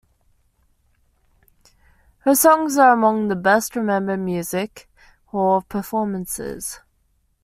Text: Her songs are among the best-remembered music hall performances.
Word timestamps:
Her 2.21 2.33
songs 2.33 2.75
are 2.79 2.91
among 2.91 3.27
the 3.27 3.35
best-remembered 3.35 4.17
music 4.19 4.89
hall 5.27 5.61
performances. 5.61 6.79